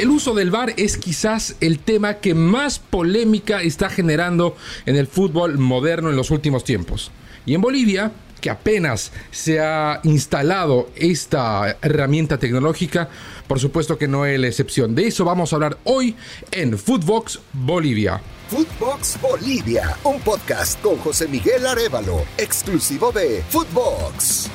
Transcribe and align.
El 0.00 0.08
uso 0.08 0.32
del 0.32 0.50
VAR 0.50 0.72
es 0.78 0.96
quizás 0.96 1.56
el 1.60 1.78
tema 1.78 2.20
que 2.20 2.32
más 2.32 2.78
polémica 2.78 3.60
está 3.60 3.90
generando 3.90 4.56
en 4.86 4.96
el 4.96 5.06
fútbol 5.06 5.58
moderno 5.58 6.08
en 6.08 6.16
los 6.16 6.30
últimos 6.30 6.64
tiempos. 6.64 7.10
Y 7.44 7.52
en 7.52 7.60
Bolivia, 7.60 8.10
que 8.40 8.48
apenas 8.48 9.12
se 9.30 9.60
ha 9.60 10.00
instalado 10.04 10.88
esta 10.96 11.76
herramienta 11.82 12.38
tecnológica, 12.38 13.10
por 13.46 13.60
supuesto 13.60 13.98
que 13.98 14.08
no 14.08 14.24
es 14.24 14.40
la 14.40 14.46
excepción. 14.46 14.94
De 14.94 15.06
eso 15.06 15.26
vamos 15.26 15.52
a 15.52 15.56
hablar 15.56 15.76
hoy 15.84 16.16
en 16.50 16.78
Footbox 16.78 17.38
Bolivia. 17.52 18.22
Footbox 18.48 19.20
Bolivia, 19.20 19.98
un 20.04 20.18
podcast 20.20 20.80
con 20.80 20.96
José 20.96 21.28
Miguel 21.28 21.66
Arevalo, 21.66 22.22
exclusivo 22.38 23.12
de 23.12 23.44
Footbox. 23.50 24.48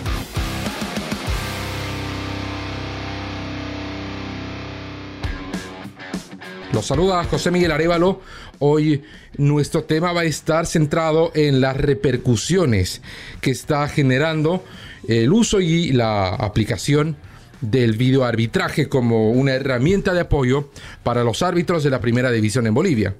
Los 6.75 6.87
saluda 6.87 7.23
José 7.23 7.51
Miguel 7.51 7.71
Arevalo. 7.71 8.19
Hoy 8.59 9.01
nuestro 9.37 9.85
tema 9.85 10.11
va 10.11 10.21
a 10.21 10.25
estar 10.25 10.65
centrado 10.65 11.31
en 11.33 11.61
las 11.61 11.77
repercusiones 11.77 13.01
que 13.39 13.51
está 13.51 13.87
generando 13.87 14.61
el 15.07 15.31
uso 15.31 15.61
y 15.61 15.93
la 15.93 16.27
aplicación 16.27 17.15
del 17.61 17.93
videoarbitraje 17.93 18.89
como 18.89 19.31
una 19.31 19.53
herramienta 19.53 20.13
de 20.13 20.19
apoyo 20.19 20.69
para 21.01 21.23
los 21.23 21.43
árbitros 21.43 21.81
de 21.81 21.91
la 21.91 22.01
primera 22.01 22.29
división 22.29 22.67
en 22.67 22.73
Bolivia. 22.73 23.15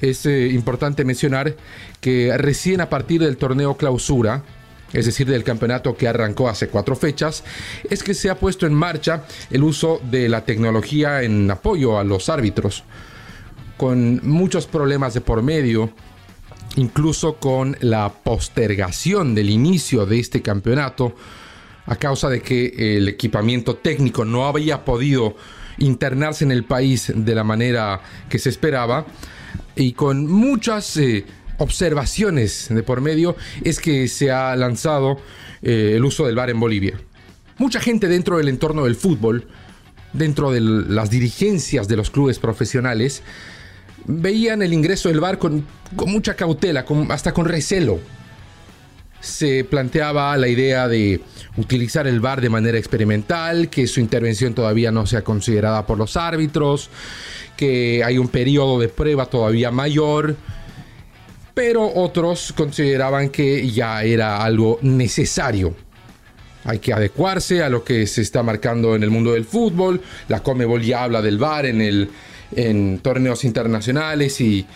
Es 0.00 0.24
eh, 0.26 0.46
importante 0.46 1.04
mencionar 1.04 1.56
que 2.00 2.38
recién 2.38 2.80
a 2.80 2.88
partir 2.88 3.20
del 3.20 3.36
torneo 3.36 3.76
clausura, 3.76 4.44
es 4.92 5.06
decir, 5.06 5.28
del 5.28 5.44
campeonato 5.44 5.96
que 5.96 6.08
arrancó 6.08 6.48
hace 6.48 6.68
cuatro 6.68 6.96
fechas, 6.96 7.44
es 7.88 8.02
que 8.02 8.14
se 8.14 8.30
ha 8.30 8.38
puesto 8.38 8.66
en 8.66 8.74
marcha 8.74 9.24
el 9.50 9.62
uso 9.62 10.00
de 10.10 10.28
la 10.28 10.44
tecnología 10.44 11.22
en 11.22 11.50
apoyo 11.50 11.98
a 11.98 12.04
los 12.04 12.28
árbitros, 12.28 12.84
con 13.76 14.20
muchos 14.28 14.66
problemas 14.66 15.14
de 15.14 15.20
por 15.20 15.42
medio, 15.42 15.90
incluso 16.76 17.36
con 17.36 17.76
la 17.80 18.12
postergación 18.12 19.34
del 19.34 19.50
inicio 19.50 20.06
de 20.06 20.20
este 20.20 20.42
campeonato, 20.42 21.14
a 21.86 21.96
causa 21.96 22.28
de 22.28 22.42
que 22.42 22.96
el 22.96 23.08
equipamiento 23.08 23.76
técnico 23.76 24.24
no 24.24 24.46
había 24.46 24.84
podido 24.84 25.34
internarse 25.78 26.44
en 26.44 26.52
el 26.52 26.64
país 26.64 27.12
de 27.14 27.34
la 27.34 27.42
manera 27.42 28.00
que 28.28 28.38
se 28.38 28.48
esperaba, 28.48 29.06
y 29.76 29.92
con 29.92 30.26
muchas... 30.26 30.96
Eh, 30.96 31.24
observaciones 31.60 32.68
de 32.70 32.82
por 32.82 33.00
medio 33.02 33.36
es 33.62 33.80
que 33.80 34.08
se 34.08 34.30
ha 34.30 34.56
lanzado 34.56 35.20
eh, 35.62 35.92
el 35.96 36.04
uso 36.04 36.26
del 36.26 36.34
VAR 36.34 36.50
en 36.50 36.58
Bolivia. 36.58 37.00
Mucha 37.58 37.80
gente 37.80 38.08
dentro 38.08 38.38
del 38.38 38.48
entorno 38.48 38.84
del 38.84 38.96
fútbol, 38.96 39.46
dentro 40.14 40.50
de 40.50 40.60
las 40.60 41.10
dirigencias 41.10 41.86
de 41.86 41.96
los 41.96 42.10
clubes 42.10 42.38
profesionales, 42.38 43.22
veían 44.06 44.62
el 44.62 44.72
ingreso 44.72 45.10
del 45.10 45.20
VAR 45.20 45.38
con, 45.38 45.66
mucha 46.06 46.34
cautela, 46.34 46.86
hasta 47.10 47.32
con 47.32 47.44
recelo. 47.44 48.00
Se 49.20 49.64
planteaba 49.64 50.34
la 50.38 50.48
idea 50.48 50.88
de 50.88 51.20
utilizar 51.58 52.06
el 52.06 52.20
VAR 52.20 52.40
de 52.40 52.48
manera 52.48 52.78
experimental, 52.78 53.68
que 53.68 53.86
su 53.86 54.00
intervención 54.00 54.54
todavía 54.54 54.90
no 54.90 55.04
sea 55.04 55.22
considerada 55.22 55.86
por 55.86 55.98
los 55.98 56.16
árbitros, 56.16 56.88
que 57.58 58.02
hay 58.02 58.16
un 58.16 58.28
periodo 58.28 58.80
de 58.80 58.88
prueba 58.88 59.26
todavía 59.26 59.70
mayor 59.70 60.36
pero 61.54 61.90
otros 61.94 62.52
consideraban 62.56 63.30
que 63.30 63.68
ya 63.70 64.02
era 64.02 64.42
algo 64.42 64.78
necesario. 64.82 65.74
Hay 66.64 66.78
que 66.78 66.92
adecuarse 66.92 67.62
a 67.62 67.68
lo 67.68 67.84
que 67.84 68.06
se 68.06 68.22
está 68.22 68.42
marcando 68.42 68.94
en 68.94 69.02
el 69.02 69.10
mundo 69.10 69.32
del 69.32 69.44
fútbol. 69.44 70.00
La 70.28 70.42
Comebol 70.42 70.82
ya 70.82 71.04
habla 71.04 71.22
del 71.22 71.38
VAR 71.38 71.66
en, 71.66 71.80
el, 71.80 72.10
en 72.54 72.98
torneos 72.98 73.44
internacionales 73.44 74.40
y 74.40 74.66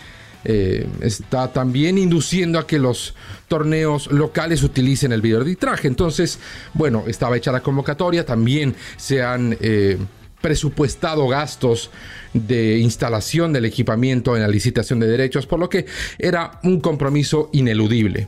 eh, 0.43 0.87
está 1.01 1.51
también 1.51 1.97
induciendo 1.97 2.59
a 2.59 2.67
que 2.67 2.77
los 2.79 3.15
torneos 3.47 4.11
locales 4.11 4.63
utilicen 4.63 5.11
el 5.11 5.21
videoarbitraje. 5.21 5.87
Entonces, 5.87 6.39
bueno, 6.73 7.03
estaba 7.07 7.37
hecha 7.37 7.51
la 7.51 7.61
convocatoria, 7.61 8.25
también 8.25 8.75
se 8.97 9.23
han 9.23 9.57
eh, 9.59 9.97
presupuestado 10.45 11.27
gastos 11.27 11.89
de 12.31 12.77
instalación 12.77 13.51
del 13.51 13.65
equipamiento 13.65 14.35
en 14.35 14.43
la 14.43 14.47
licitación 14.47 14.99
de 14.99 15.07
derechos, 15.07 15.47
por 15.47 15.59
lo 15.59 15.71
que 15.71 15.87
era 16.19 16.59
un 16.61 16.81
compromiso 16.81 17.49
ineludible. 17.51 18.27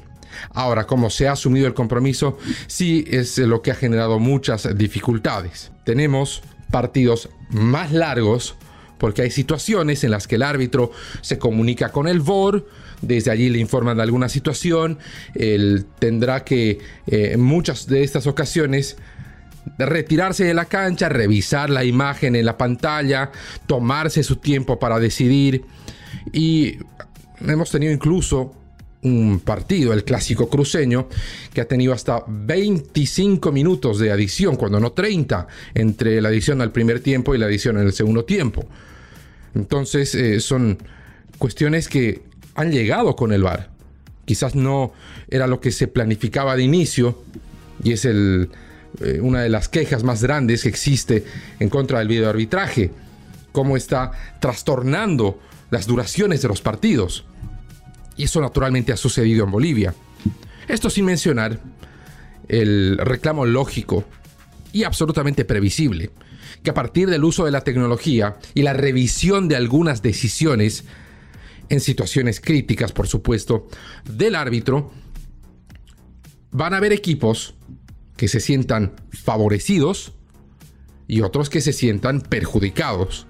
Ahora, 0.50 0.88
como 0.88 1.12
se 1.12 1.28
ha 1.28 1.34
asumido 1.34 1.68
el 1.68 1.76
compromiso, 1.76 2.40
sí 2.66 3.06
es 3.08 3.38
lo 3.38 3.62
que 3.62 3.70
ha 3.70 3.76
generado 3.76 4.18
muchas 4.18 4.68
dificultades. 4.76 5.72
Tenemos 5.84 6.42
partidos 6.72 7.30
más 7.52 7.92
largos 7.92 8.56
porque 8.98 9.22
hay 9.22 9.30
situaciones 9.30 10.04
en 10.04 10.10
las 10.10 10.26
que 10.26 10.38
el 10.38 10.42
árbitro 10.42 10.90
se 11.22 11.38
comunica 11.38 11.92
con 11.92 12.08
el 12.08 12.20
VOR, 12.20 12.68
desde 13.04 13.30
allí 13.30 13.52
le 13.52 13.60
informan 13.60 13.98
de 13.98 14.02
alguna 14.02 14.28
situación, 14.28 14.98
él 15.36 15.86
tendrá 16.00 16.44
que 16.44 16.80
eh, 17.06 17.30
en 17.34 17.42
muchas 17.42 17.86
de 17.86 18.02
estas 18.02 18.26
ocasiones 18.26 18.98
retirarse 19.78 20.44
de 20.44 20.54
la 20.54 20.66
cancha, 20.66 21.10
revisar 21.10 21.70
la 21.70 21.84
imagen 21.84 22.36
en 22.36 22.46
la 22.46 22.58
pantalla, 22.58 23.32
tomarse 23.66 24.24
su 24.24 24.38
tiempo 24.38 24.80
para 24.80 25.00
decidir. 25.00 25.64
Y 26.34 26.78
hemos 27.46 27.72
tenido 27.72 27.94
incluso 27.94 28.54
un 29.04 29.40
partido, 29.44 29.94
el 29.94 30.04
clásico 30.04 30.50
cruceño, 30.50 31.08
que 31.54 31.62
ha 31.62 31.68
tenido 31.68 31.94
hasta 31.94 32.24
25 32.28 33.52
minutos 33.52 34.00
de 34.00 34.12
adición, 34.12 34.56
cuando 34.56 34.80
no 34.80 34.92
30, 34.92 35.48
entre 35.76 36.22
la 36.22 36.30
adición 36.30 36.62
al 36.62 36.72
primer 36.72 37.00
tiempo 37.00 37.36
y 37.36 37.38
la 37.38 37.46
adición 37.46 37.78
en 37.78 37.86
el 37.86 37.94
segundo 37.94 38.26
tiempo. 38.26 38.66
Entonces 39.56 40.14
eh, 40.16 40.40
son 40.40 40.78
cuestiones 41.38 41.88
que 41.88 42.22
han 42.56 42.72
llegado 42.72 43.16
con 43.16 43.32
el 43.32 43.44
VAR. 43.44 43.70
Quizás 44.26 44.56
no 44.56 44.94
era 45.30 45.48
lo 45.48 45.62
que 45.62 45.72
se 45.72 45.88
planificaba 45.88 46.56
de 46.56 46.64
inicio 46.64 47.24
y 47.84 47.94
es 47.94 48.04
el, 48.04 48.50
eh, 49.00 49.20
una 49.22 49.42
de 49.42 49.50
las 49.50 49.70
quejas 49.70 50.04
más 50.04 50.24
grandes 50.24 50.64
que 50.64 50.70
existe 50.70 51.24
en 51.60 51.70
contra 51.70 52.00
del 52.00 52.08
videoarbitraje, 52.08 52.92
cómo 53.52 53.78
está 53.78 54.12
trastornando 54.40 55.40
las 55.70 55.88
duraciones 55.88 56.42
de 56.42 56.48
los 56.48 56.62
partidos. 56.62 57.26
Y 58.16 58.24
eso 58.24 58.42
naturalmente 58.42 58.92
ha 58.92 58.98
sucedido 58.98 59.46
en 59.46 59.52
Bolivia. 59.52 59.94
Esto 60.68 60.90
sin 60.90 61.06
mencionar 61.06 61.60
el 62.48 62.98
reclamo 62.98 63.46
lógico 63.46 64.06
y 64.74 64.84
absolutamente 64.84 65.46
previsible, 65.46 66.12
que 66.64 66.72
a 66.72 66.74
partir 66.74 67.10
del 67.10 67.24
uso 67.24 67.46
de 67.46 67.52
la 67.52 67.62
tecnología 67.62 68.38
y 68.54 68.64
la 68.64 68.74
revisión 68.74 69.48
de 69.48 69.56
algunas 69.56 70.02
decisiones, 70.02 70.86
en 71.70 71.80
situaciones 71.80 72.40
críticas 72.40 72.92
por 72.92 73.08
supuesto, 73.08 73.68
del 74.06 74.36
árbitro, 74.36 74.92
van 76.52 76.74
a 76.74 76.78
haber 76.78 76.94
equipos 76.94 77.57
que 78.18 78.28
se 78.28 78.40
sientan 78.40 78.94
favorecidos 79.12 80.14
y 81.08 81.22
otros 81.22 81.50
que 81.50 81.62
se 81.62 81.72
sientan 81.72 82.22
perjudicados. 82.22 83.28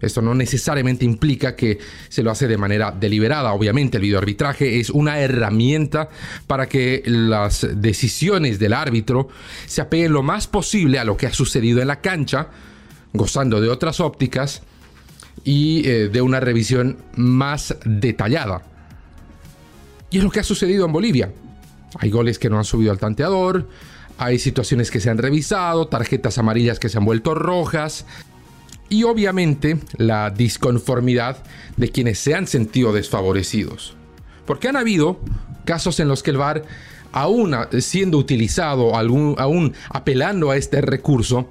Esto 0.00 0.22
no 0.22 0.34
necesariamente 0.34 1.04
implica 1.04 1.56
que 1.56 1.78
se 2.08 2.22
lo 2.22 2.30
hace 2.30 2.48
de 2.48 2.56
manera 2.56 2.90
deliberada. 2.90 3.52
Obviamente 3.52 3.98
el 3.98 4.02
videoarbitraje 4.02 4.80
es 4.80 4.90
una 4.90 5.20
herramienta 5.20 6.08
para 6.46 6.68
que 6.68 7.02
las 7.04 7.66
decisiones 7.76 8.58
del 8.58 8.72
árbitro 8.72 9.28
se 9.66 9.82
apeguen 9.82 10.12
lo 10.12 10.22
más 10.22 10.46
posible 10.46 10.98
a 10.98 11.04
lo 11.04 11.16
que 11.16 11.26
ha 11.26 11.32
sucedido 11.32 11.82
en 11.82 11.88
la 11.88 12.00
cancha, 12.00 12.48
gozando 13.12 13.60
de 13.60 13.68
otras 13.68 14.00
ópticas 14.00 14.62
y 15.44 15.86
eh, 15.86 16.08
de 16.08 16.22
una 16.22 16.40
revisión 16.40 16.98
más 17.16 17.76
detallada. 17.84 18.62
Y 20.10 20.18
es 20.18 20.24
lo 20.24 20.30
que 20.30 20.40
ha 20.40 20.44
sucedido 20.44 20.86
en 20.86 20.92
Bolivia. 20.92 21.32
Hay 21.98 22.10
goles 22.10 22.38
que 22.38 22.48
no 22.48 22.56
han 22.56 22.64
subido 22.64 22.90
al 22.90 22.98
tanteador, 22.98 23.68
hay 24.20 24.38
situaciones 24.38 24.90
que 24.90 25.00
se 25.00 25.08
han 25.08 25.16
revisado, 25.16 25.88
tarjetas 25.88 26.36
amarillas 26.36 26.78
que 26.78 26.90
se 26.90 26.98
han 26.98 27.06
vuelto 27.06 27.34
rojas 27.34 28.04
y 28.90 29.04
obviamente 29.04 29.78
la 29.96 30.28
disconformidad 30.28 31.42
de 31.78 31.88
quienes 31.88 32.18
se 32.18 32.34
han 32.34 32.46
sentido 32.46 32.92
desfavorecidos. 32.92 33.96
Porque 34.44 34.68
han 34.68 34.76
habido 34.76 35.20
casos 35.64 36.00
en 36.00 36.08
los 36.08 36.22
que 36.22 36.32
el 36.32 36.36
VAR, 36.36 36.64
aún 37.12 37.56
siendo 37.78 38.18
utilizado, 38.18 38.94
aún 38.94 39.72
apelando 39.88 40.50
a 40.50 40.58
este 40.58 40.82
recurso, 40.82 41.48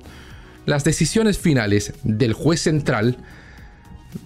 las 0.67 0.83
decisiones 0.83 1.39
finales 1.39 1.93
del 2.03 2.33
juez 2.33 2.61
central 2.61 3.17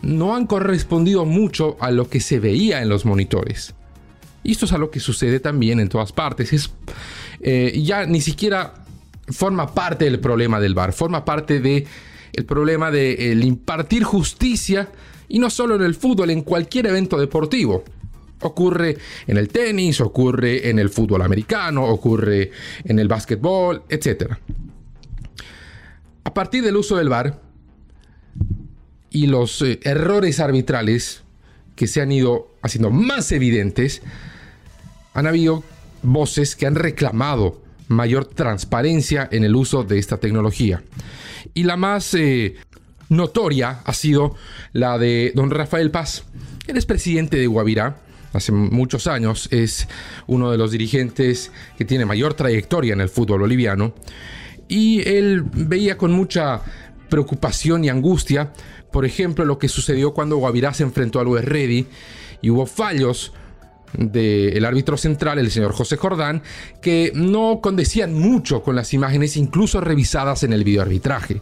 no 0.01 0.35
han 0.35 0.47
correspondido 0.47 1.23
mucho 1.23 1.77
a 1.79 1.91
lo 1.91 2.09
que 2.09 2.19
se 2.19 2.41
veía 2.41 2.81
en 2.81 2.89
los 2.89 3.05
monitores. 3.05 3.73
Y 4.43 4.51
esto 4.51 4.65
es 4.65 4.73
algo 4.73 4.91
que 4.91 4.99
sucede 4.99 5.39
también 5.39 5.79
en 5.79 5.87
todas 5.87 6.11
partes. 6.11 6.51
Es, 6.51 6.69
eh, 7.43 7.81
ya 7.83 8.05
ni 8.05 8.21
siquiera 8.21 8.73
forma 9.29 9.73
parte 9.73 10.05
del 10.05 10.19
problema 10.19 10.59
del 10.59 10.73
VAR, 10.73 10.93
forma 10.93 11.23
parte 11.23 11.59
del 11.59 11.85
el 12.33 12.45
problema 12.45 12.89
de 12.89 13.39
impartir 13.43 14.03
justicia 14.03 14.89
y 15.29 15.39
no 15.39 15.49
solo 15.49 15.75
en 15.75 15.81
el 15.81 15.95
fútbol, 15.95 16.29
en 16.29 16.41
cualquier 16.41 16.87
evento 16.87 17.19
deportivo. 17.19 17.83
Ocurre 18.41 18.97
en 19.25 19.37
el 19.37 19.47
tenis, 19.49 20.01
ocurre 20.01 20.69
en 20.69 20.79
el 20.79 20.89
fútbol 20.89 21.21
americano, 21.21 21.85
ocurre 21.85 22.51
en 22.83 22.99
el 22.99 23.07
básquetbol, 23.07 23.83
etc. 23.89 24.33
A 26.23 26.33
partir 26.33 26.63
del 26.63 26.75
uso 26.75 26.97
del 26.97 27.09
VAR, 27.09 27.39
y 29.09 29.27
los 29.27 29.61
eh, 29.61 29.79
errores 29.83 30.39
arbitrales 30.39 31.23
que 31.75 31.87
se 31.87 32.01
han 32.01 32.11
ido 32.11 32.55
haciendo 32.61 32.89
más 32.89 33.31
evidentes, 33.31 34.01
han 35.13 35.27
habido 35.27 35.63
voces 36.03 36.55
que 36.55 36.65
han 36.65 36.75
reclamado 36.75 37.61
mayor 37.87 38.25
transparencia 38.25 39.27
en 39.31 39.43
el 39.43 39.55
uso 39.55 39.83
de 39.83 39.99
esta 39.99 40.17
tecnología. 40.17 40.83
Y 41.53 41.63
la 41.63 41.77
más 41.77 42.13
eh, 42.13 42.55
notoria 43.09 43.81
ha 43.85 43.93
sido 43.93 44.35
la 44.71 44.97
de 44.97 45.31
don 45.35 45.51
Rafael 45.51 45.91
Paz. 45.91 46.23
Él 46.67 46.77
es 46.77 46.85
presidente 46.85 47.37
de 47.37 47.47
Guavirá 47.47 47.97
hace 48.33 48.51
muchos 48.51 49.07
años, 49.07 49.47
es 49.51 49.87
uno 50.27 50.51
de 50.51 50.57
los 50.57 50.71
dirigentes 50.71 51.51
que 51.77 51.85
tiene 51.85 52.05
mayor 52.05 52.33
trayectoria 52.33 52.93
en 52.93 53.01
el 53.01 53.09
fútbol 53.09 53.41
boliviano. 53.41 53.93
Y 54.67 55.07
él 55.07 55.43
veía 55.43 55.97
con 55.97 56.11
mucha 56.11 56.61
preocupación 57.09 57.85
y 57.85 57.89
angustia, 57.89 58.53
por 58.91 59.05
ejemplo, 59.05 59.45
lo 59.45 59.59
que 59.59 59.67
sucedió 59.67 60.13
cuando 60.13 60.37
Guavirá 60.37 60.73
se 60.73 60.83
enfrentó 60.83 61.19
al 61.19 61.27
West 61.27 61.47
Ready 61.47 61.87
y 62.41 62.49
hubo 62.49 62.65
fallos 62.65 63.33
del 63.97 64.65
árbitro 64.65 64.97
central, 64.97 65.39
el 65.39 65.51
señor 65.51 65.73
José 65.73 65.97
Jordán, 65.97 66.41
que 66.81 67.11
no 67.15 67.59
condecían 67.61 68.13
mucho 68.13 68.63
con 68.63 68.75
las 68.75 68.93
imágenes 68.93 69.37
incluso 69.37 69.81
revisadas 69.81 70.43
en 70.43 70.53
el 70.53 70.63
videoarbitraje. 70.63 71.41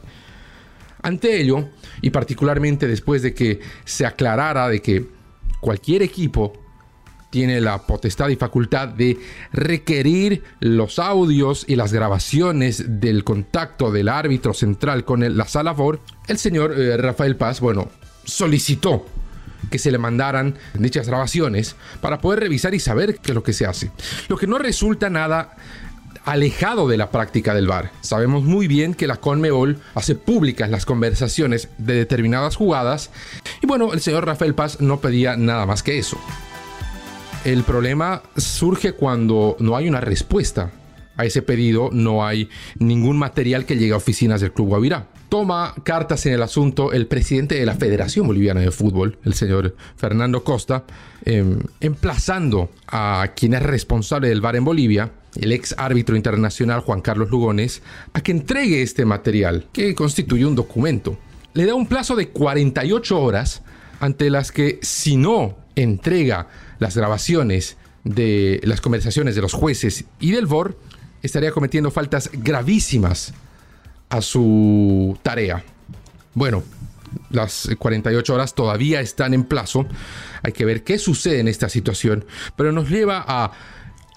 Ante 1.03 1.41
ello, 1.41 1.69
y 2.01 2.11
particularmente 2.11 2.87
después 2.87 3.21
de 3.21 3.33
que 3.33 3.59
se 3.85 4.05
aclarara 4.05 4.69
de 4.69 4.81
que 4.81 5.05
cualquier 5.59 6.03
equipo 6.03 6.53
tiene 7.31 7.61
la 7.61 7.79
potestad 7.79 8.27
y 8.27 8.35
facultad 8.35 8.89
de 8.89 9.17
requerir 9.53 10.43
los 10.59 10.99
audios 10.99 11.65
y 11.67 11.77
las 11.77 11.93
grabaciones 11.93 12.99
del 12.99 13.23
contacto 13.23 13.91
del 13.91 14.09
árbitro 14.09 14.53
central 14.53 15.05
con 15.05 15.37
la 15.37 15.47
sala 15.47 15.71
VOR, 15.71 16.01
el 16.27 16.37
señor 16.37 16.77
eh, 16.77 16.97
Rafael 16.97 17.37
Paz, 17.37 17.61
bueno, 17.61 17.87
solicitó 18.25 19.05
que 19.69 19.79
se 19.79 19.91
le 19.91 19.97
mandaran 19.97 20.55
dichas 20.73 21.07
grabaciones 21.07 21.75
para 22.01 22.19
poder 22.19 22.39
revisar 22.39 22.73
y 22.73 22.79
saber 22.79 23.19
qué 23.19 23.31
es 23.31 23.35
lo 23.35 23.43
que 23.43 23.53
se 23.53 23.65
hace. 23.65 23.91
Lo 24.27 24.37
que 24.37 24.47
no 24.47 24.57
resulta 24.57 25.09
nada 25.09 25.55
alejado 26.25 26.87
de 26.87 26.97
la 26.97 27.09
práctica 27.09 27.53
del 27.53 27.67
VAR. 27.67 27.91
Sabemos 28.01 28.43
muy 28.43 28.67
bien 28.67 28.93
que 28.93 29.07
la 29.07 29.17
Conmebol 29.17 29.79
hace 29.95 30.15
públicas 30.15 30.69
las 30.69 30.85
conversaciones 30.85 31.69
de 31.77 31.95
determinadas 31.95 32.55
jugadas 32.55 33.09
y 33.61 33.67
bueno, 33.67 33.93
el 33.93 34.01
señor 34.01 34.25
Rafael 34.25 34.53
Paz 34.53 34.81
no 34.81 34.99
pedía 34.99 35.35
nada 35.35 35.65
más 35.65 35.83
que 35.83 35.97
eso. 35.97 36.19
El 37.43 37.63
problema 37.63 38.21
surge 38.37 38.93
cuando 38.93 39.55
no 39.59 39.75
hay 39.75 39.89
una 39.89 39.99
respuesta 39.99 40.69
a 41.17 41.25
ese 41.25 41.41
pedido, 41.41 41.89
no 41.91 42.25
hay 42.25 42.49
ningún 42.77 43.17
material 43.17 43.65
que 43.65 43.77
llegue 43.77 43.93
a 43.93 43.97
oficinas 43.97 44.41
del 44.41 44.53
Club 44.53 44.69
Guavirá 44.69 45.07
toma 45.31 45.73
cartas 45.85 46.25
en 46.25 46.33
el 46.33 46.43
asunto 46.43 46.91
el 46.91 47.07
presidente 47.07 47.55
de 47.55 47.65
la 47.65 47.75
Federación 47.75 48.27
Boliviana 48.27 48.59
de 48.59 48.69
Fútbol, 48.69 49.17
el 49.23 49.33
señor 49.33 49.77
Fernando 49.95 50.43
Costa, 50.43 50.83
em, 51.23 51.57
emplazando 51.79 52.69
a 52.85 53.29
quien 53.33 53.53
es 53.53 53.63
responsable 53.63 54.27
del 54.27 54.41
VAR 54.41 54.57
en 54.57 54.65
Bolivia, 54.65 55.13
el 55.37 55.53
ex 55.53 55.73
árbitro 55.77 56.17
internacional 56.17 56.81
Juan 56.81 56.99
Carlos 56.99 57.29
Lugones, 57.29 57.81
a 58.11 58.19
que 58.19 58.33
entregue 58.33 58.81
este 58.81 59.05
material, 59.05 59.67
que 59.71 59.95
constituye 59.95 60.45
un 60.45 60.55
documento. 60.55 61.17
Le 61.53 61.65
da 61.65 61.75
un 61.75 61.87
plazo 61.87 62.17
de 62.17 62.27
48 62.27 63.17
horas 63.17 63.61
ante 64.01 64.29
las 64.29 64.51
que 64.51 64.79
si 64.81 65.15
no 65.15 65.55
entrega 65.77 66.49
las 66.79 66.97
grabaciones 66.97 67.77
de 68.03 68.59
las 68.65 68.81
conversaciones 68.81 69.35
de 69.35 69.41
los 69.43 69.53
jueces 69.53 70.03
y 70.19 70.31
del 70.31 70.45
VOR, 70.45 70.77
estaría 71.23 71.51
cometiendo 71.51 71.89
faltas 71.89 72.29
gravísimas 72.33 73.33
a 74.11 74.21
su 74.21 75.17
tarea. 75.23 75.63
Bueno, 76.33 76.63
las 77.29 77.69
48 77.77 78.33
horas 78.33 78.53
todavía 78.53 79.01
están 79.01 79.33
en 79.33 79.45
plazo. 79.45 79.87
Hay 80.43 80.51
que 80.51 80.65
ver 80.65 80.83
qué 80.83 80.99
sucede 80.99 81.39
en 81.39 81.47
esta 81.47 81.69
situación, 81.69 82.25
pero 82.55 82.71
nos 82.71 82.89
lleva 82.89 83.23
a 83.25 83.51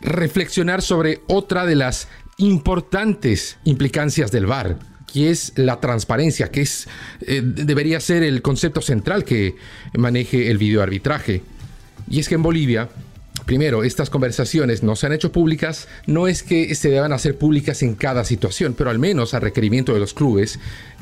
reflexionar 0.01 0.83
sobre 0.83 1.23
otra 1.29 1.65
de 1.65 1.77
las 1.77 2.09
importantes 2.37 3.57
implicancias 3.65 4.33
del 4.33 4.47
VAR, 4.47 4.79
que 5.13 5.31
es 5.31 5.53
la 5.57 5.81
transparencia, 5.81 6.51
que 6.51 6.63
es, 6.63 6.89
eh, 7.21 7.41
debería 7.45 8.01
ser 8.01 8.25
el 8.25 8.43
concepto 8.43 8.81
central 8.81 9.25
que 9.25 9.57
maneje 9.97 10.51
el 10.51 10.59
videoarbitraje. 10.59 11.43
Y 12.09 12.19
es 12.19 12.29
que 12.29 12.35
en 12.35 12.43
Bolivia 12.43 12.89
Primero, 13.45 13.85
estas 13.85 14.09
conversaciones 14.09 14.83
no 14.83 14.97
se 14.97 15.07
han 15.07 15.13
hecho 15.13 15.31
públicas, 15.31 15.87
no 16.07 16.29
es 16.29 16.43
que 16.43 16.75
se 16.75 16.89
deban 16.89 17.13
hacer 17.13 17.37
públicas 17.37 17.83
en 17.83 17.95
cada 17.95 18.25
situación, 18.25 18.75
pero 18.77 18.89
al 18.89 18.99
menos 18.99 19.35
a 19.35 19.41
requerimiento 19.41 19.93
de 19.93 20.01
los 20.01 20.15
clubes 20.15 20.59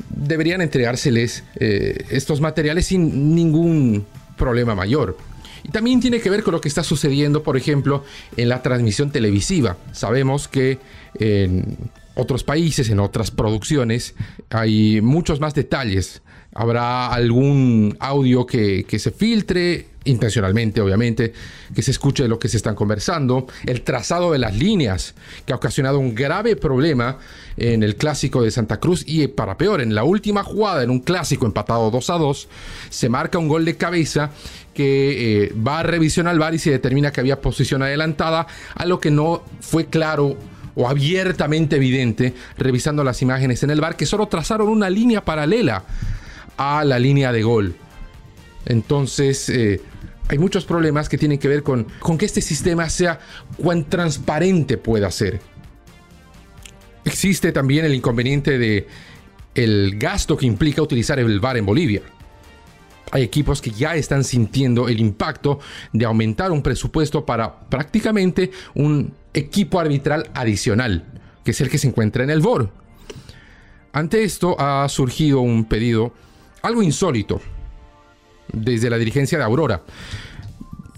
deberían 0.09 0.61
entregárseles 0.61 1.43
eh, 1.55 2.05
estos 2.09 2.41
materiales 2.41 2.87
sin 2.87 3.33
ningún 3.33 4.05
problema 4.37 4.75
mayor. 4.75 5.17
Y 5.63 5.69
también 5.69 6.01
tiene 6.01 6.19
que 6.19 6.29
ver 6.29 6.43
con 6.43 6.53
lo 6.53 6.59
que 6.59 6.67
está 6.67 6.83
sucediendo, 6.83 7.43
por 7.43 7.55
ejemplo, 7.55 8.03
en 8.35 8.49
la 8.49 8.61
transmisión 8.61 9.11
televisiva. 9.11 9.77
Sabemos 9.93 10.49
que 10.49 10.79
en 11.19 11.77
otros 12.15 12.43
países, 12.43 12.89
en 12.89 12.99
otras 12.99 13.31
producciones, 13.31 14.15
hay 14.49 15.01
muchos 15.01 15.39
más 15.39 15.53
detalles. 15.53 16.21
Habrá 16.53 17.07
algún 17.07 17.97
audio 17.99 18.45
que, 18.45 18.83
que 18.83 18.99
se 18.99 19.11
filtre 19.11 19.87
intencionalmente 20.05 20.81
obviamente, 20.81 21.33
que 21.73 21.81
se 21.81 21.91
escuche 21.91 22.27
lo 22.27 22.39
que 22.39 22.49
se 22.49 22.57
están 22.57 22.75
conversando, 22.75 23.47
el 23.65 23.81
trazado 23.81 24.31
de 24.31 24.39
las 24.39 24.55
líneas, 24.55 25.15
que 25.45 25.53
ha 25.53 25.55
ocasionado 25.55 25.99
un 25.99 26.15
grave 26.15 26.55
problema 26.55 27.17
en 27.57 27.83
el 27.83 27.95
clásico 27.95 28.41
de 28.41 28.51
Santa 28.51 28.79
Cruz 28.79 29.03
y 29.07 29.27
para 29.27 29.57
peor, 29.57 29.81
en 29.81 29.95
la 29.95 30.03
última 30.03 30.43
jugada, 30.43 30.83
en 30.83 30.89
un 30.89 30.99
clásico 30.99 31.45
empatado 31.45 31.91
2 31.91 32.09
a 32.09 32.17
2, 32.17 32.47
se 32.89 33.09
marca 33.09 33.37
un 33.37 33.47
gol 33.47 33.65
de 33.65 33.77
cabeza 33.77 34.31
que 34.73 35.43
eh, 35.43 35.53
va 35.55 35.79
a 35.79 35.83
revisión 35.83 36.27
al 36.27 36.39
VAR 36.39 36.55
y 36.55 36.59
se 36.59 36.71
determina 36.71 37.11
que 37.11 37.19
había 37.19 37.41
posición 37.41 37.83
adelantada, 37.83 38.47
a 38.75 38.85
lo 38.85 38.99
que 38.99 39.11
no 39.11 39.43
fue 39.61 39.85
claro 39.85 40.37
o 40.75 40.87
abiertamente 40.87 41.75
evidente 41.75 42.33
revisando 42.57 43.03
las 43.03 43.21
imágenes 43.21 43.63
en 43.63 43.69
el 43.69 43.81
VAR, 43.81 43.95
que 43.95 44.05
solo 44.05 44.27
trazaron 44.27 44.69
una 44.69 44.89
línea 44.89 45.23
paralela 45.23 45.83
a 46.57 46.83
la 46.83 46.99
línea 46.99 47.31
de 47.31 47.43
gol. 47.43 47.75
Entonces, 48.65 49.49
eh, 49.49 49.81
hay 50.27 50.37
muchos 50.37 50.65
problemas 50.65 51.09
que 51.09 51.17
tienen 51.17 51.37
que 51.37 51.47
ver 51.47 51.63
con, 51.63 51.87
con 51.99 52.17
que 52.17 52.25
este 52.25 52.41
sistema 52.41 52.89
sea 52.89 53.19
cuán 53.57 53.85
transparente 53.85 54.77
pueda 54.77 55.11
ser. 55.11 55.41
Existe 57.05 57.51
también 57.51 57.85
el 57.85 57.93
inconveniente 57.93 58.57
de 58.57 58.87
el 59.55 59.97
gasto 59.99 60.37
que 60.37 60.45
implica 60.45 60.81
utilizar 60.81 61.19
el 61.19 61.39
VAR 61.39 61.57
en 61.57 61.65
Bolivia. 61.65 62.01
Hay 63.11 63.21
equipos 63.21 63.61
que 63.61 63.69
ya 63.69 63.95
están 63.95 64.23
sintiendo 64.23 64.87
el 64.87 64.99
impacto 64.99 65.59
de 65.91 66.05
aumentar 66.05 66.51
un 66.51 66.63
presupuesto 66.63 67.25
para 67.25 67.59
prácticamente 67.69 68.49
un 68.73 69.13
equipo 69.33 69.79
arbitral 69.79 70.29
adicional, 70.33 71.05
que 71.43 71.51
es 71.51 71.61
el 71.61 71.69
que 71.69 71.77
se 71.77 71.87
encuentra 71.87 72.23
en 72.23 72.29
el 72.29 72.41
VOR. 72.41 72.69
Ante 73.91 74.23
esto 74.23 74.59
ha 74.59 74.87
surgido 74.89 75.41
un 75.41 75.65
pedido 75.65 76.13
algo 76.61 76.81
insólito 76.81 77.41
desde 78.51 78.89
la 78.89 78.97
dirigencia 78.97 79.37
de 79.37 79.43
Aurora. 79.43 79.83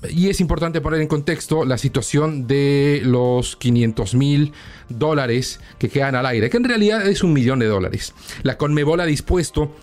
Y 0.09 0.29
es 0.29 0.39
importante 0.39 0.81
poner 0.81 1.01
en 1.01 1.07
contexto 1.07 1.65
la 1.65 1.77
situación 1.77 2.47
de 2.47 3.01
los 3.03 3.55
500 3.55 4.13
mil 4.13 4.53
dólares 4.87 5.59
que 5.79 5.89
quedan 5.89 6.15
al 6.15 6.25
aire, 6.27 6.49
que 6.49 6.57
en 6.57 6.63
realidad 6.63 7.07
es 7.07 7.23
un 7.23 7.33
millón 7.33 7.59
de 7.59 7.65
dólares. 7.65 8.13
La 8.43 8.57
Conmebol 8.57 8.99
ha 8.99 9.05
dispuesto 9.05 9.75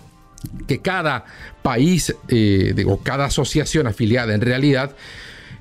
que 0.67 0.79
cada 0.79 1.25
país 1.63 2.15
eh, 2.29 2.85
o 2.87 2.99
cada 2.99 3.27
asociación 3.27 3.87
afiliada 3.87 4.35
en 4.35 4.41
realidad 4.41 4.95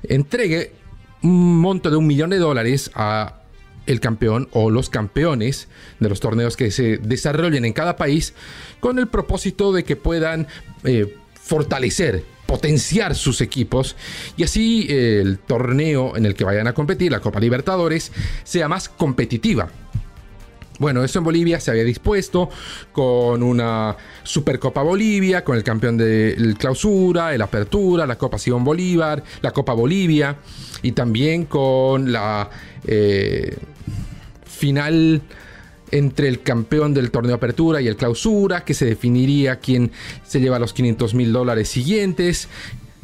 entregue 0.04 0.72
un 1.22 1.58
monto 1.58 1.90
de 1.90 1.96
un 1.96 2.06
millón 2.06 2.30
de 2.30 2.38
dólares 2.38 2.90
a 2.94 3.38
el 3.86 4.00
campeón 4.00 4.48
o 4.52 4.70
los 4.70 4.90
campeones 4.90 5.68
de 5.98 6.08
los 6.08 6.20
torneos 6.20 6.56
que 6.56 6.70
se 6.70 6.98
desarrollen 6.98 7.64
en 7.64 7.72
cada 7.72 7.96
país 7.96 8.34
con 8.80 8.98
el 8.98 9.08
propósito 9.08 9.72
de 9.72 9.84
que 9.84 9.96
puedan 9.96 10.46
eh, 10.84 11.16
fortalecer, 11.34 12.24
potenciar 12.46 13.14
sus 13.14 13.40
equipos 13.40 13.96
y 14.36 14.44
así 14.44 14.86
eh, 14.88 15.20
el 15.20 15.38
torneo 15.38 16.16
en 16.16 16.26
el 16.26 16.34
que 16.34 16.44
vayan 16.44 16.68
a 16.68 16.74
competir, 16.74 17.10
la 17.10 17.20
Copa 17.20 17.40
Libertadores, 17.40 18.12
sea 18.44 18.68
más 18.68 18.88
competitiva. 18.88 19.70
Bueno, 20.78 21.04
eso 21.04 21.18
en 21.18 21.24
Bolivia 21.24 21.60
se 21.60 21.70
había 21.70 21.84
dispuesto 21.84 22.48
con 22.92 23.42
una 23.42 23.96
Supercopa 24.22 24.82
Bolivia, 24.82 25.44
con 25.44 25.56
el 25.56 25.62
campeón 25.62 25.96
de 25.96 26.54
clausura, 26.58 27.34
el 27.34 27.42
apertura, 27.42 28.06
la 28.06 28.16
Copa 28.16 28.38
Simón 28.38 28.64
Bolívar, 28.64 29.22
la 29.42 29.52
Copa 29.52 29.74
Bolivia 29.74 30.38
y 30.82 30.92
también 30.92 31.44
con 31.44 32.10
la 32.10 32.50
eh, 32.86 33.56
final 34.44 35.22
entre 35.92 36.26
el 36.26 36.42
campeón 36.42 36.94
del 36.94 37.10
torneo 37.10 37.36
apertura 37.36 37.80
y 37.80 37.86
el 37.86 37.96
clausura, 37.96 38.64
que 38.64 38.74
se 38.74 38.86
definiría 38.86 39.56
quién 39.56 39.92
se 40.26 40.40
lleva 40.40 40.58
los 40.58 40.72
500 40.72 41.14
mil 41.14 41.32
dólares 41.32 41.68
siguientes. 41.68 42.48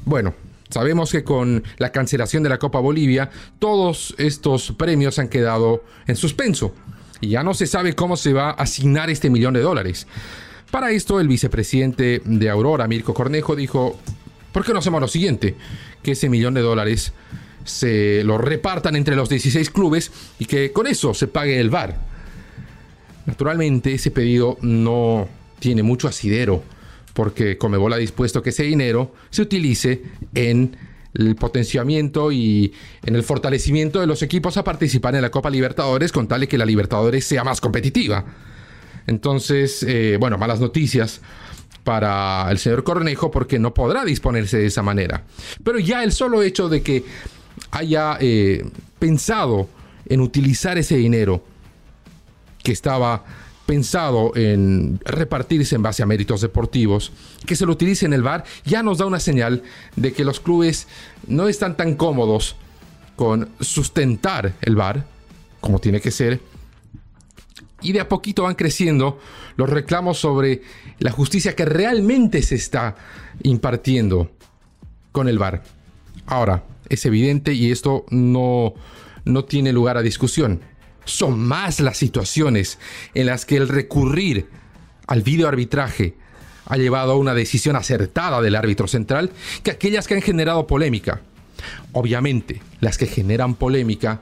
Bueno, 0.06 0.34
sabemos 0.70 1.12
que 1.12 1.22
con 1.22 1.62
la 1.76 1.92
cancelación 1.92 2.42
de 2.42 2.48
la 2.48 2.58
Copa 2.58 2.80
Bolivia, 2.80 3.30
todos 3.58 4.14
estos 4.18 4.72
premios 4.72 5.18
han 5.18 5.28
quedado 5.28 5.84
en 6.06 6.16
suspenso. 6.16 6.74
Y 7.20 7.28
ya 7.30 7.42
no 7.42 7.54
se 7.54 7.66
sabe 7.66 7.94
cómo 7.94 8.16
se 8.16 8.32
va 8.32 8.50
a 8.50 8.52
asignar 8.52 9.10
este 9.10 9.30
millón 9.30 9.54
de 9.54 9.60
dólares. 9.60 10.06
Para 10.70 10.90
esto, 10.90 11.18
el 11.20 11.28
vicepresidente 11.28 12.22
de 12.24 12.50
Aurora, 12.50 12.86
Mirko 12.86 13.14
Cornejo, 13.14 13.56
dijo, 13.56 13.98
¿por 14.52 14.64
qué 14.64 14.72
no 14.72 14.80
hacemos 14.80 15.00
lo 15.00 15.08
siguiente? 15.08 15.56
Que 16.02 16.12
ese 16.12 16.28
millón 16.28 16.54
de 16.54 16.60
dólares 16.60 17.12
se 17.64 18.22
lo 18.24 18.38
repartan 18.38 18.96
entre 18.96 19.16
los 19.16 19.28
16 19.28 19.70
clubes 19.70 20.10
y 20.38 20.44
que 20.44 20.72
con 20.72 20.86
eso 20.86 21.14
se 21.14 21.26
pague 21.26 21.58
el 21.58 21.70
VAR. 21.70 21.98
Naturalmente, 23.26 23.92
ese 23.92 24.10
pedido 24.10 24.58
no 24.62 25.28
tiene 25.58 25.82
mucho 25.82 26.08
asidero, 26.08 26.62
porque 27.14 27.58
Comebol 27.58 27.92
ha 27.92 27.98
dispuesto 27.98 28.42
que 28.42 28.50
ese 28.50 28.62
dinero 28.62 29.12
se 29.30 29.42
utilice 29.42 30.02
en 30.34 30.76
el 31.18 31.34
potenciamiento 31.34 32.32
y 32.32 32.72
en 33.04 33.16
el 33.16 33.22
fortalecimiento 33.22 34.00
de 34.00 34.06
los 34.06 34.22
equipos 34.22 34.56
a 34.56 34.64
participar 34.64 35.14
en 35.14 35.22
la 35.22 35.30
Copa 35.30 35.50
Libertadores 35.50 36.12
con 36.12 36.28
tal 36.28 36.40
de 36.40 36.48
que 36.48 36.58
la 36.58 36.64
Libertadores 36.64 37.24
sea 37.24 37.44
más 37.44 37.60
competitiva. 37.60 38.24
Entonces, 39.06 39.82
eh, 39.82 40.16
bueno, 40.20 40.38
malas 40.38 40.60
noticias 40.60 41.20
para 41.82 42.50
el 42.50 42.58
señor 42.58 42.84
Cornejo 42.84 43.30
porque 43.30 43.58
no 43.58 43.72
podrá 43.74 44.04
disponerse 44.04 44.58
de 44.58 44.66
esa 44.66 44.82
manera. 44.82 45.24
Pero 45.64 45.78
ya 45.78 46.04
el 46.04 46.12
solo 46.12 46.42
hecho 46.42 46.68
de 46.68 46.82
que 46.82 47.04
haya 47.70 48.16
eh, 48.20 48.64
pensado 48.98 49.68
en 50.06 50.20
utilizar 50.20 50.78
ese 50.78 50.96
dinero 50.96 51.42
que 52.62 52.72
estaba 52.72 53.24
pensado 53.68 54.34
en 54.34 54.98
repartirse 55.04 55.74
en 55.74 55.82
base 55.82 56.02
a 56.02 56.06
méritos 56.06 56.40
deportivos, 56.40 57.12
que 57.44 57.54
se 57.54 57.66
lo 57.66 57.72
utilice 57.72 58.06
en 58.06 58.14
el 58.14 58.22
bar, 58.22 58.44
ya 58.64 58.82
nos 58.82 58.96
da 58.96 59.04
una 59.04 59.20
señal 59.20 59.62
de 59.94 60.14
que 60.14 60.24
los 60.24 60.40
clubes 60.40 60.88
no 61.26 61.48
están 61.48 61.76
tan 61.76 61.94
cómodos 61.94 62.56
con 63.14 63.50
sustentar 63.60 64.54
el 64.62 64.74
bar, 64.74 65.04
como 65.60 65.80
tiene 65.80 66.00
que 66.00 66.10
ser, 66.10 66.40
y 67.82 67.92
de 67.92 68.00
a 68.00 68.08
poquito 68.08 68.44
van 68.44 68.54
creciendo 68.54 69.18
los 69.56 69.68
reclamos 69.68 70.18
sobre 70.18 70.62
la 70.98 71.10
justicia 71.10 71.54
que 71.54 71.66
realmente 71.66 72.40
se 72.40 72.54
está 72.54 72.96
impartiendo 73.42 74.30
con 75.12 75.28
el 75.28 75.38
bar. 75.38 75.62
Ahora, 76.24 76.64
es 76.88 77.04
evidente 77.04 77.52
y 77.52 77.70
esto 77.70 78.06
no, 78.08 78.72
no 79.26 79.44
tiene 79.44 79.74
lugar 79.74 79.98
a 79.98 80.02
discusión 80.02 80.62
son 81.08 81.38
más 81.38 81.80
las 81.80 81.96
situaciones 81.96 82.78
en 83.14 83.26
las 83.26 83.44
que 83.44 83.56
el 83.56 83.68
recurrir 83.68 84.48
al 85.06 85.22
videoarbitraje 85.22 86.14
ha 86.66 86.76
llevado 86.76 87.12
a 87.12 87.16
una 87.16 87.34
decisión 87.34 87.76
acertada 87.76 88.40
del 88.42 88.54
árbitro 88.54 88.86
central 88.86 89.30
que 89.62 89.70
aquellas 89.70 90.06
que 90.06 90.14
han 90.14 90.22
generado 90.22 90.66
polémica. 90.66 91.22
Obviamente, 91.92 92.60
las 92.80 92.98
que 92.98 93.06
generan 93.06 93.54
polémica 93.54 94.20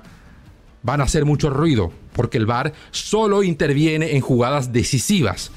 van 0.82 1.00
a 1.00 1.04
hacer 1.04 1.24
mucho 1.24 1.50
ruido, 1.50 1.92
porque 2.12 2.38
el 2.38 2.46
VAR 2.46 2.72
solo 2.92 3.42
interviene 3.42 4.14
en 4.14 4.20
jugadas 4.20 4.72
decisivas. 4.72 5.50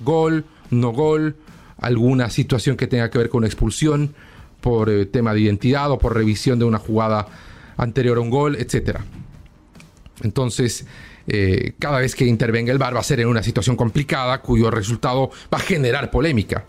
Gol, 0.00 0.44
no 0.70 0.90
gol, 0.92 1.36
alguna 1.78 2.28
situación 2.28 2.76
que 2.76 2.86
tenga 2.86 3.10
que 3.10 3.18
ver 3.18 3.30
con 3.30 3.44
expulsión 3.44 4.14
por 4.60 4.90
eh, 4.90 5.06
tema 5.06 5.32
de 5.32 5.40
identidad 5.40 5.90
o 5.90 5.98
por 5.98 6.14
revisión 6.14 6.58
de 6.58 6.66
una 6.66 6.78
jugada 6.78 7.26
anterior 7.76 8.18
a 8.18 8.20
un 8.20 8.30
gol, 8.30 8.56
etcétera. 8.56 9.04
Entonces, 10.22 10.86
eh, 11.26 11.74
cada 11.78 11.98
vez 11.98 12.14
que 12.14 12.26
intervenga 12.26 12.72
el 12.72 12.78
VAR 12.78 12.94
va 12.94 13.00
a 13.00 13.04
ser 13.04 13.20
en 13.20 13.28
una 13.28 13.42
situación 13.42 13.76
complicada 13.76 14.40
cuyo 14.42 14.70
resultado 14.70 15.30
va 15.52 15.58
a 15.58 15.62
generar 15.62 16.10
polémica. 16.10 16.66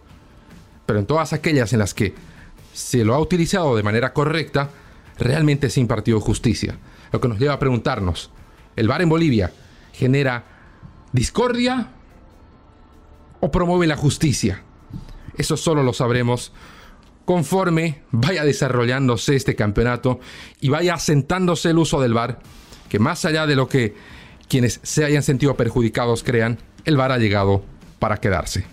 Pero 0.85 0.99
en 0.99 1.05
todas 1.05 1.33
aquellas 1.33 1.73
en 1.73 1.79
las 1.79 1.93
que 1.93 2.13
se 2.73 3.03
lo 3.03 3.13
ha 3.13 3.19
utilizado 3.19 3.75
de 3.75 3.83
manera 3.83 4.13
correcta, 4.13 4.69
realmente 5.17 5.69
se 5.69 5.79
ha 5.79 5.81
impartido 5.81 6.19
justicia. 6.19 6.77
Lo 7.11 7.21
que 7.21 7.27
nos 7.27 7.39
lleva 7.39 7.53
a 7.53 7.59
preguntarnos, 7.59 8.31
¿el 8.75 8.87
VAR 8.87 9.01
en 9.01 9.09
Bolivia 9.09 9.51
genera 9.93 10.43
discordia 11.11 11.91
o 13.39 13.51
promueve 13.51 13.87
la 13.87 13.95
justicia? 13.95 14.63
Eso 15.37 15.57
solo 15.57 15.83
lo 15.83 15.93
sabremos 15.93 16.53
conforme 17.25 18.03
vaya 18.11 18.43
desarrollándose 18.43 19.35
este 19.35 19.55
campeonato 19.55 20.19
y 20.61 20.69
vaya 20.69 20.93
asentándose 20.93 21.71
el 21.71 21.79
uso 21.79 21.99
del 21.99 22.13
VAR 22.13 22.39
que 22.89 22.99
más 22.99 23.25
allá 23.25 23.45
de 23.45 23.55
lo 23.55 23.67
que 23.67 23.95
quienes 24.47 24.79
se 24.83 25.05
hayan 25.05 25.23
sentido 25.23 25.55
perjudicados 25.55 26.23
crean, 26.23 26.59
el 26.85 26.97
VAR 26.97 27.11
ha 27.11 27.17
llegado 27.17 27.63
para 27.99 28.17
quedarse. 28.17 28.65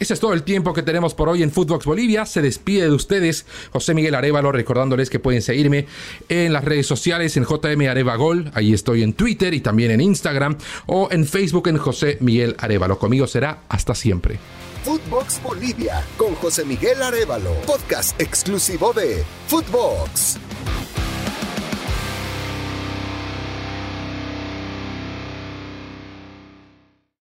Ese 0.00 0.12
es 0.12 0.20
todo 0.20 0.34
el 0.34 0.42
tiempo 0.42 0.74
que 0.74 0.82
tenemos 0.82 1.14
por 1.14 1.28
hoy 1.28 1.42
en 1.42 1.52
Footbox 1.52 1.86
Bolivia. 1.86 2.26
Se 2.26 2.42
despide 2.42 2.82
de 2.82 2.90
ustedes 2.90 3.46
José 3.72 3.94
Miguel 3.94 4.14
Arevalo, 4.14 4.50
recordándoles 4.52 5.08
que 5.08 5.20
pueden 5.20 5.40
seguirme 5.40 5.86
en 6.28 6.52
las 6.52 6.64
redes 6.64 6.86
sociales 6.86 7.36
en 7.36 7.44
JM 7.44 7.88
Arevagol. 7.88 8.50
Ahí 8.54 8.74
estoy 8.74 9.02
en 9.02 9.14
Twitter 9.14 9.54
y 9.54 9.60
también 9.60 9.92
en 9.92 10.00
Instagram 10.00 10.58
o 10.86 11.08
en 11.10 11.24
Facebook 11.24 11.68
en 11.68 11.78
José 11.78 12.18
Miguel 12.20 12.56
Arevalo. 12.58 12.98
Conmigo 12.98 13.26
será 13.26 13.60
hasta 13.68 13.94
siempre. 13.94 14.38
Footbox 14.84 15.42
Bolivia 15.42 16.04
con 16.18 16.34
José 16.34 16.64
Miguel 16.66 17.00
Arevalo, 17.00 17.54
podcast 17.66 18.20
exclusivo 18.20 18.92
de 18.92 19.24
Footbox. 19.46 20.38